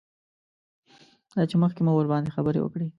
دا 1.35 1.43
چې 1.49 1.55
مخکې 1.63 1.81
مو 1.81 1.91
ورباندې 1.95 2.33
خبرې 2.35 2.59
وکړې. 2.61 2.87